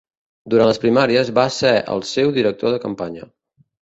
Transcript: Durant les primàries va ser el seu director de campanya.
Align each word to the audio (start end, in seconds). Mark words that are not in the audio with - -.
Durant 0.53 0.69
les 0.69 0.79
primàries 0.85 1.29
va 1.39 1.45
ser 1.57 1.73
el 1.97 2.03
seu 2.13 2.33
director 2.39 2.75
de 2.77 2.81
campanya. 2.87 3.29